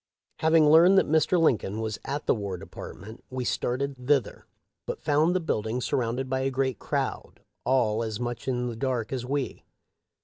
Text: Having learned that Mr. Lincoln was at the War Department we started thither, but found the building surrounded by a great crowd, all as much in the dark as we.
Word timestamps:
Having 0.39 0.67
learned 0.67 0.97
that 0.97 1.07
Mr. 1.07 1.39
Lincoln 1.39 1.79
was 1.79 1.99
at 2.03 2.25
the 2.25 2.33
War 2.33 2.57
Department 2.57 3.23
we 3.29 3.45
started 3.45 4.07
thither, 4.07 4.47
but 4.87 5.03
found 5.03 5.35
the 5.35 5.39
building 5.39 5.79
surrounded 5.79 6.27
by 6.27 6.39
a 6.39 6.49
great 6.49 6.79
crowd, 6.79 7.41
all 7.65 8.01
as 8.01 8.19
much 8.19 8.47
in 8.47 8.65
the 8.65 8.75
dark 8.75 9.13
as 9.13 9.27
we. 9.27 9.63